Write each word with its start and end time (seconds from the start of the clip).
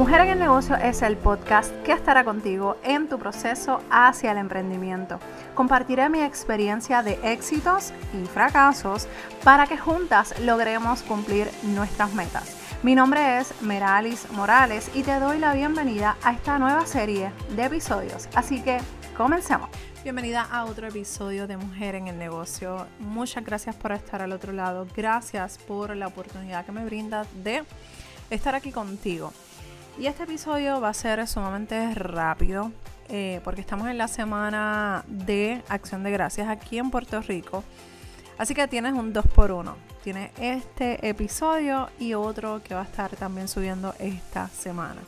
Mujer 0.00 0.22
en 0.22 0.28
el 0.30 0.38
Negocio 0.38 0.76
es 0.76 1.02
el 1.02 1.18
podcast 1.18 1.70
que 1.82 1.92
estará 1.92 2.24
contigo 2.24 2.78
en 2.82 3.06
tu 3.06 3.18
proceso 3.18 3.82
hacia 3.90 4.32
el 4.32 4.38
emprendimiento. 4.38 5.18
Compartiré 5.54 6.08
mi 6.08 6.22
experiencia 6.22 7.02
de 7.02 7.18
éxitos 7.22 7.92
y 8.14 8.24
fracasos 8.26 9.08
para 9.44 9.66
que 9.66 9.76
juntas 9.76 10.40
logremos 10.40 11.02
cumplir 11.02 11.50
nuestras 11.64 12.14
metas. 12.14 12.56
Mi 12.82 12.94
nombre 12.94 13.40
es 13.40 13.52
Meralis 13.60 14.26
Morales 14.32 14.90
y 14.94 15.02
te 15.02 15.20
doy 15.20 15.38
la 15.38 15.52
bienvenida 15.52 16.16
a 16.22 16.32
esta 16.32 16.58
nueva 16.58 16.86
serie 16.86 17.30
de 17.54 17.66
episodios. 17.66 18.26
Así 18.34 18.62
que 18.62 18.78
comencemos. 19.18 19.68
Bienvenida 20.02 20.48
a 20.50 20.64
otro 20.64 20.88
episodio 20.88 21.46
de 21.46 21.58
Mujer 21.58 21.94
en 21.94 22.08
el 22.08 22.18
Negocio. 22.18 22.86
Muchas 23.00 23.44
gracias 23.44 23.76
por 23.76 23.92
estar 23.92 24.22
al 24.22 24.32
otro 24.32 24.54
lado. 24.54 24.86
Gracias 24.96 25.58
por 25.58 25.94
la 25.94 26.06
oportunidad 26.06 26.64
que 26.64 26.72
me 26.72 26.86
brinda 26.86 27.26
de 27.44 27.64
estar 28.30 28.54
aquí 28.54 28.72
contigo. 28.72 29.30
Y 30.00 30.06
este 30.06 30.22
episodio 30.22 30.80
va 30.80 30.88
a 30.88 30.94
ser 30.94 31.26
sumamente 31.26 31.92
rápido 31.92 32.72
eh, 33.10 33.42
porque 33.44 33.60
estamos 33.60 33.86
en 33.86 33.98
la 33.98 34.08
semana 34.08 35.04
de 35.06 35.60
Acción 35.68 36.02
de 36.02 36.10
Gracias 36.10 36.48
aquí 36.48 36.78
en 36.78 36.90
Puerto 36.90 37.20
Rico. 37.20 37.62
Así 38.38 38.54
que 38.54 38.66
tienes 38.66 38.94
un 38.94 39.12
2 39.12 39.26
por 39.26 39.52
1 39.52 39.76
Tienes 40.02 40.30
este 40.40 41.06
episodio 41.06 41.90
y 41.98 42.14
otro 42.14 42.62
que 42.64 42.74
va 42.74 42.80
a 42.80 42.84
estar 42.84 43.14
también 43.16 43.46
subiendo 43.46 43.94
esta 43.98 44.48
semana. 44.48 45.02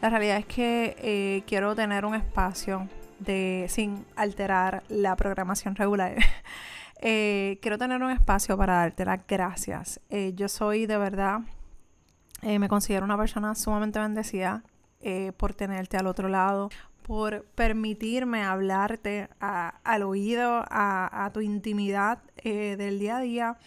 La 0.00 0.08
realidad 0.08 0.36
es 0.36 0.46
que 0.46 0.94
eh, 0.98 1.42
quiero 1.48 1.74
tener 1.74 2.04
un 2.04 2.14
espacio 2.14 2.88
de 3.18 3.66
sin 3.68 4.04
alterar 4.14 4.84
la 4.88 5.16
programación 5.16 5.74
regular. 5.74 6.14
Eh, 7.04 7.58
quiero 7.60 7.78
tener 7.78 8.00
un 8.00 8.12
espacio 8.12 8.56
para 8.56 8.74
darte 8.74 9.04
las 9.04 9.26
gracias. 9.26 9.98
yo 10.36 10.48
soy 10.48 10.86
de 10.86 10.96
verdad 10.96 11.40
eh, 12.42 12.58
me 12.58 12.68
considero 12.68 13.04
una 13.04 13.16
persona 13.16 13.54
sumamente 13.54 14.00
bendecida 14.00 14.64
eh, 15.00 15.32
por 15.36 15.54
tenerte 15.54 15.96
al 15.96 16.08
otro 16.08 16.28
lado, 16.28 16.70
por 17.02 17.44
permitirme 17.54 18.42
hablarte 18.42 19.28
al 19.40 20.02
oído, 20.02 20.64
a, 20.68 21.30
tu 21.32 21.40
intimidad 21.40 22.18
eh, 22.36 22.76
del 22.76 22.98
día 22.98 23.18
a 23.18 23.20
día. 23.20 23.58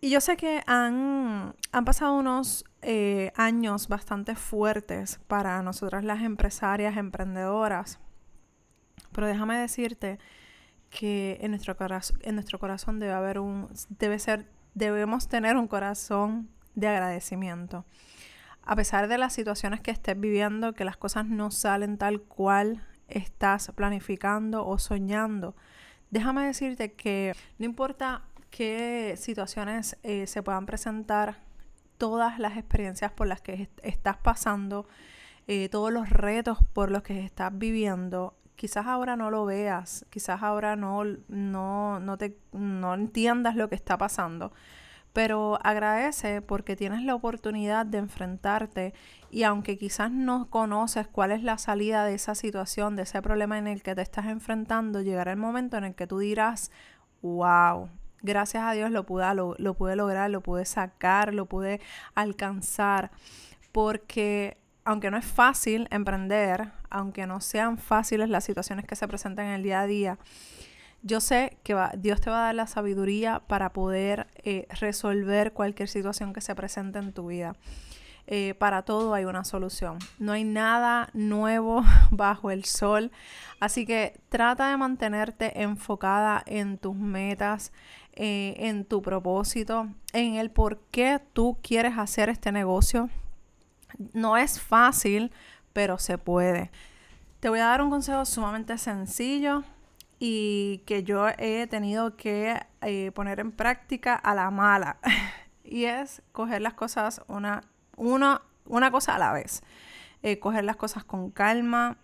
Y 0.00 0.10
yo 0.10 0.20
sé 0.20 0.36
que 0.36 0.62
han, 0.66 1.54
han 1.72 1.84
pasado 1.84 2.14
unos 2.14 2.64
años 3.36 3.86
bastante 3.86 4.34
fuertes 4.34 5.20
para 5.28 5.62
nosotras 5.62 6.02
las 6.02 6.22
empresarias, 6.22 6.96
emprendedoras. 6.96 8.00
Pero 9.12 9.28
déjame 9.28 9.56
decirte 9.56 10.18
que 10.90 11.38
en 11.40 11.52
nuestro, 11.52 11.76
corazón, 11.76 12.18
en 12.22 12.34
nuestro 12.34 12.58
corazón 12.58 12.98
debe 12.98 13.12
haber 13.12 13.38
un, 13.38 13.68
debe 13.88 14.18
ser, 14.18 14.46
debemos 14.74 15.28
tener 15.28 15.56
un 15.56 15.68
corazón 15.68 16.48
de 16.74 16.88
agradecimiento. 16.88 17.84
A 18.64 18.76
pesar 18.76 19.08
de 19.08 19.18
las 19.18 19.32
situaciones 19.32 19.80
que 19.80 19.90
estés 19.90 20.18
viviendo, 20.18 20.72
que 20.72 20.84
las 20.84 20.96
cosas 20.96 21.26
no 21.26 21.50
salen 21.50 21.98
tal 21.98 22.20
cual 22.20 22.86
estás 23.08 23.72
planificando 23.74 24.66
o 24.66 24.78
soñando, 24.78 25.56
déjame 26.10 26.46
decirte 26.46 26.92
que 26.92 27.34
no 27.58 27.64
importa 27.64 28.22
qué 28.50 29.14
situaciones 29.16 29.96
eh, 30.02 30.26
se 30.26 30.42
puedan 30.42 30.66
presentar, 30.66 31.38
todas 32.02 32.40
las 32.40 32.56
experiencias 32.56 33.12
por 33.12 33.28
las 33.28 33.40
que 33.40 33.68
estás 33.84 34.16
pasando, 34.16 34.88
eh, 35.46 35.68
todos 35.68 35.92
los 35.92 36.10
retos 36.10 36.58
por 36.72 36.90
los 36.90 37.04
que 37.04 37.24
estás 37.24 37.56
viviendo, 37.56 38.34
quizás 38.56 38.86
ahora 38.86 39.14
no 39.14 39.30
lo 39.30 39.44
veas, 39.44 40.04
quizás 40.10 40.42
ahora 40.42 40.74
no, 40.74 41.04
no, 41.28 42.00
no, 42.00 42.18
te, 42.18 42.36
no 42.50 42.94
entiendas 42.94 43.54
lo 43.54 43.68
que 43.68 43.76
está 43.76 43.98
pasando, 43.98 44.52
pero 45.12 45.58
agradece 45.62 46.40
porque 46.40 46.76
tienes 46.76 47.02
la 47.02 47.14
oportunidad 47.14 47.84
de 47.84 47.98
enfrentarte 47.98 48.94
y 49.30 49.42
aunque 49.42 49.78
quizás 49.78 50.10
no 50.10 50.48
conoces 50.48 51.06
cuál 51.06 51.32
es 51.32 51.42
la 51.42 51.58
salida 51.58 52.04
de 52.04 52.14
esa 52.14 52.34
situación, 52.34 52.96
de 52.96 53.02
ese 53.02 53.20
problema 53.22 53.58
en 53.58 53.66
el 53.66 53.82
que 53.82 53.94
te 53.94 54.02
estás 54.02 54.26
enfrentando, 54.26 55.00
llegará 55.00 55.32
el 55.32 55.38
momento 55.38 55.76
en 55.76 55.84
el 55.84 55.94
que 55.94 56.06
tú 56.06 56.18
dirás, 56.18 56.70
wow, 57.20 57.88
gracias 58.22 58.62
a 58.64 58.72
Dios 58.72 58.90
lo 58.90 59.04
pude, 59.04 59.34
lo, 59.34 59.54
lo 59.58 59.74
pude 59.74 59.96
lograr, 59.96 60.30
lo 60.30 60.40
pude 60.40 60.64
sacar, 60.64 61.34
lo 61.34 61.46
pude 61.46 61.80
alcanzar, 62.14 63.10
porque 63.72 64.58
aunque 64.84 65.10
no 65.10 65.16
es 65.16 65.26
fácil 65.26 65.88
emprender, 65.90 66.72
aunque 66.90 67.26
no 67.26 67.40
sean 67.40 67.78
fáciles 67.78 68.28
las 68.28 68.44
situaciones 68.44 68.86
que 68.86 68.96
se 68.96 69.06
presentan 69.08 69.46
en 69.46 69.52
el 69.52 69.62
día 69.62 69.80
a 69.80 69.86
día, 69.86 70.18
yo 71.02 71.20
sé 71.20 71.58
que 71.64 71.76
Dios 71.98 72.20
te 72.20 72.30
va 72.30 72.42
a 72.42 72.46
dar 72.46 72.54
la 72.54 72.66
sabiduría 72.66 73.42
para 73.46 73.72
poder 73.72 74.28
eh, 74.44 74.66
resolver 74.80 75.52
cualquier 75.52 75.88
situación 75.88 76.32
que 76.32 76.40
se 76.40 76.54
presente 76.54 76.98
en 76.98 77.12
tu 77.12 77.26
vida. 77.26 77.56
Eh, 78.28 78.54
para 78.54 78.82
todo 78.82 79.14
hay 79.14 79.24
una 79.24 79.42
solución. 79.44 79.98
No 80.18 80.32
hay 80.32 80.44
nada 80.44 81.10
nuevo 81.12 81.82
bajo 82.10 82.52
el 82.52 82.64
sol. 82.64 83.10
Así 83.58 83.84
que 83.84 84.20
trata 84.28 84.70
de 84.70 84.76
mantenerte 84.76 85.62
enfocada 85.62 86.42
en 86.46 86.78
tus 86.78 86.94
metas, 86.94 87.72
eh, 88.12 88.54
en 88.58 88.84
tu 88.84 89.02
propósito, 89.02 89.88
en 90.12 90.36
el 90.36 90.50
por 90.52 90.78
qué 90.92 91.20
tú 91.32 91.58
quieres 91.62 91.98
hacer 91.98 92.28
este 92.28 92.52
negocio. 92.52 93.10
No 94.12 94.36
es 94.36 94.60
fácil, 94.60 95.32
pero 95.72 95.98
se 95.98 96.16
puede. 96.16 96.70
Te 97.40 97.48
voy 97.48 97.58
a 97.58 97.66
dar 97.66 97.82
un 97.82 97.90
consejo 97.90 98.24
sumamente 98.24 98.78
sencillo 98.78 99.64
y 100.24 100.84
que 100.86 101.02
yo 101.02 101.26
he 101.36 101.66
tenido 101.66 102.16
que 102.16 102.56
eh, 102.80 103.10
poner 103.10 103.40
en 103.40 103.50
práctica 103.50 104.14
a 104.14 104.36
la 104.36 104.52
mala. 104.52 104.98
y 105.64 105.86
es 105.86 106.22
coger 106.30 106.62
las 106.62 106.74
cosas 106.74 107.22
una, 107.26 107.64
una, 107.96 108.42
una 108.66 108.92
cosa 108.92 109.16
a 109.16 109.18
la 109.18 109.32
vez. 109.32 109.64
Eh, 110.22 110.38
coger 110.38 110.62
las 110.62 110.76
cosas 110.76 111.02
con 111.02 111.32
calma, 111.32 111.96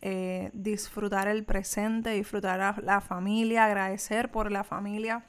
eh, 0.00 0.50
disfrutar 0.52 1.28
el 1.28 1.44
presente, 1.44 2.10
disfrutar 2.10 2.60
a 2.60 2.74
la 2.82 3.00
familia, 3.00 3.66
agradecer 3.66 4.32
por 4.32 4.50
la 4.50 4.64
familia 4.64 5.22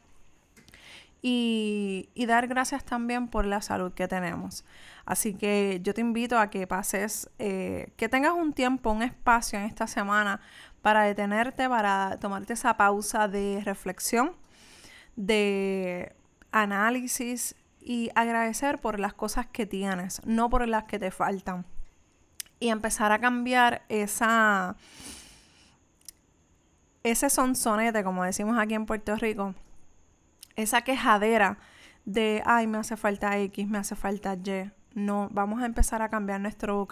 y, 1.22 2.10
dar 2.28 2.48
gracias 2.48 2.84
también 2.84 3.28
por 3.28 3.46
la 3.46 3.62
salud 3.62 3.94
que 3.94 4.08
tenemos. 4.08 4.66
Así 5.06 5.34
que 5.34 5.80
yo 5.84 5.94
te 5.94 6.02
invito 6.02 6.40
a 6.40 6.50
que 6.50 6.66
pases, 6.68 7.30
que 7.38 8.10
tengas 8.10 8.34
un 8.34 8.54
tiempo, 8.54 8.92
un 8.92 9.04
espacio 9.04 9.60
en 9.60 9.66
esta 9.66 9.88
semana 9.88 10.40
para 10.82 11.04
detenerte, 11.04 11.68
para 11.70 12.18
tomarte 12.20 12.54
esa 12.54 12.78
pausa 12.78 13.28
de 13.28 13.62
reflexión, 13.64 14.34
de 15.16 16.16
análisis 16.52 17.56
y 17.80 18.10
agradecer 18.16 18.80
por 18.80 19.00
las 19.00 19.14
cosas 19.14 19.48
que 19.48 19.66
tienes, 19.66 20.22
no 20.26 20.50
por 20.50 20.68
las 20.68 20.86
que 20.86 21.00
te 21.00 21.12
faltan. 21.12 21.66
Y 22.60 22.70
empezar 22.70 23.12
a 23.12 23.20
cambiar 23.20 23.84
esa 23.90 24.76
ese 27.04 27.30
sonsonete, 27.30 28.04
como 28.04 28.24
decimos 28.24 28.58
aquí 28.60 28.76
en 28.76 28.86
Puerto 28.86 29.16
Rico, 29.16 29.56
esa 30.62 30.82
quejadera 30.82 31.58
de, 32.06 32.42
ay, 32.46 32.68
me 32.68 32.78
hace 32.78 32.98
falta 32.98 33.38
X, 33.38 33.68
me 33.68 33.78
hace 33.78 33.96
falta 33.96 34.34
Y. 34.34 34.72
No, 34.94 35.30
vamos 35.32 35.62
a 35.62 35.66
empezar 35.66 36.02
a 36.02 36.10
cambiar 36.10 36.42
nuestro 36.42 36.88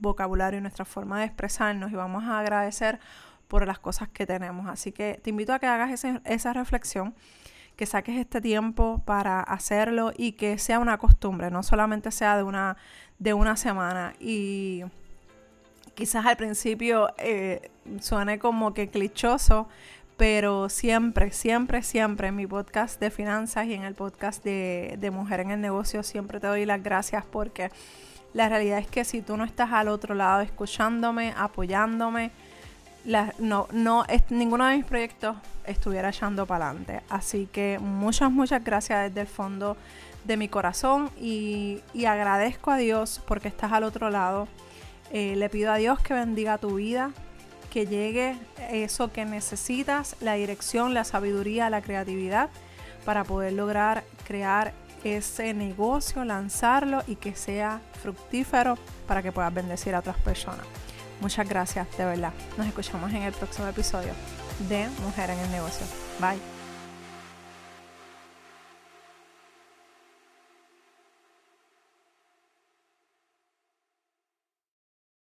vocabulario, 0.00 0.60
nuestra 0.60 0.84
forma 0.84 1.20
de 1.20 1.26
expresarnos 1.26 1.92
y 1.92 1.94
vamos 1.94 2.24
a 2.24 2.40
agradecer 2.40 2.98
por 3.46 3.66
las 3.66 3.78
cosas 3.78 4.08
que 4.08 4.26
tenemos. 4.26 4.66
Así 4.68 4.90
que 4.90 5.20
te 5.22 5.30
invito 5.30 5.52
a 5.52 5.58
que 5.58 5.66
hagas 5.66 6.04
esa 6.24 6.52
reflexión, 6.52 7.14
que 7.76 7.86
saques 7.86 8.16
este 8.16 8.40
tiempo 8.40 9.02
para 9.04 9.40
hacerlo 9.40 10.12
y 10.16 10.32
que 10.32 10.58
sea 10.58 10.78
una 10.78 10.98
costumbre, 10.98 11.50
no 11.50 11.62
solamente 11.62 12.10
sea 12.10 12.36
de 12.36 12.42
una, 12.42 12.76
de 13.18 13.34
una 13.34 13.56
semana. 13.56 14.14
Y 14.18 14.82
quizás 15.94 16.26
al 16.26 16.36
principio 16.36 17.14
eh, 17.18 17.70
suene 18.00 18.38
como 18.40 18.74
que 18.74 18.88
clichoso, 18.88 19.68
pero 20.16 20.68
siempre, 20.68 21.32
siempre, 21.32 21.82
siempre 21.82 22.28
en 22.28 22.36
mi 22.36 22.46
podcast 22.46 23.00
de 23.00 23.10
finanzas 23.10 23.66
y 23.66 23.74
en 23.74 23.82
el 23.82 23.94
podcast 23.94 24.44
de, 24.44 24.96
de 24.98 25.10
Mujer 25.10 25.40
en 25.40 25.50
el 25.50 25.60
Negocio 25.60 26.02
siempre 26.02 26.40
te 26.40 26.46
doy 26.46 26.64
las 26.64 26.82
gracias 26.82 27.24
porque 27.24 27.70
la 28.32 28.48
realidad 28.48 28.78
es 28.78 28.88
que 28.88 29.04
si 29.04 29.22
tú 29.22 29.36
no 29.36 29.44
estás 29.44 29.72
al 29.72 29.88
otro 29.88 30.14
lado 30.14 30.40
escuchándome, 30.40 31.32
apoyándome, 31.36 32.32
no, 33.38 33.68
no 33.70 34.04
es, 34.06 34.22
ninguno 34.30 34.66
de 34.66 34.76
mis 34.76 34.84
proyectos 34.84 35.36
estuviera 35.66 36.08
echando 36.08 36.46
para 36.46 36.70
adelante. 36.70 37.02
Así 37.08 37.48
que 37.52 37.78
muchas, 37.80 38.30
muchas 38.30 38.64
gracias 38.64 39.08
desde 39.08 39.22
el 39.22 39.26
fondo 39.26 39.76
de 40.24 40.36
mi 40.36 40.48
corazón 40.48 41.10
y, 41.20 41.82
agradezco 42.06 42.70
a 42.70 42.76
Dios 42.76 43.22
porque 43.26 43.48
estás 43.48 43.72
al 43.72 43.84
otro 43.84 44.10
lado. 44.10 44.48
Eh, 45.12 45.36
le 45.36 45.48
pido 45.48 45.70
a 45.70 45.76
Dios 45.76 46.00
que 46.00 46.14
bendiga 46.14 46.58
tu 46.58 46.76
vida, 46.76 47.12
que 47.74 47.86
llegue 47.86 48.36
eso 48.70 49.10
que 49.10 49.24
necesitas, 49.24 50.14
la 50.20 50.34
dirección, 50.34 50.94
la 50.94 51.02
sabiduría, 51.02 51.68
la 51.70 51.82
creatividad 51.82 52.48
para 53.04 53.24
poder 53.24 53.54
lograr 53.54 54.04
crear 54.24 54.72
ese 55.02 55.52
negocio, 55.54 56.24
lanzarlo 56.24 57.02
y 57.08 57.16
que 57.16 57.34
sea 57.34 57.80
fructífero 58.00 58.78
para 59.08 59.24
que 59.24 59.32
puedas 59.32 59.52
bendecir 59.52 59.92
a 59.96 59.98
otras 59.98 60.16
personas. 60.18 60.64
Muchas 61.20 61.48
gracias, 61.48 61.88
de 61.98 62.04
verdad. 62.04 62.32
Nos 62.56 62.68
escuchamos 62.68 63.12
en 63.12 63.22
el 63.22 63.32
próximo 63.32 63.66
episodio 63.66 64.12
de 64.68 64.88
Mujer 65.02 65.30
en 65.30 65.40
el 65.40 65.50
Negocio. 65.50 65.84
Bye. 66.20 66.63